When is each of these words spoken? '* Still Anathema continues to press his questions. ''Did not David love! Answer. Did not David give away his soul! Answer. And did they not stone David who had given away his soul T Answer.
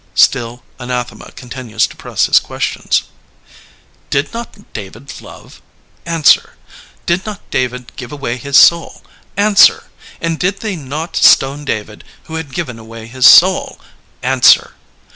'* 0.07 0.15
Still 0.15 0.63
Anathema 0.79 1.31
continues 1.33 1.85
to 1.85 1.95
press 1.95 2.25
his 2.25 2.39
questions. 2.39 3.03
''Did 4.09 4.33
not 4.33 4.73
David 4.73 5.21
love! 5.21 5.61
Answer. 6.07 6.55
Did 7.05 7.23
not 7.23 7.47
David 7.51 7.95
give 7.97 8.11
away 8.11 8.37
his 8.37 8.57
soul! 8.57 9.03
Answer. 9.37 9.91
And 10.19 10.39
did 10.39 10.61
they 10.61 10.75
not 10.75 11.15
stone 11.15 11.65
David 11.65 12.03
who 12.23 12.33
had 12.33 12.51
given 12.51 12.79
away 12.79 13.05
his 13.05 13.27
soul 13.27 13.77
T 13.79 13.85
Answer. 14.27 14.73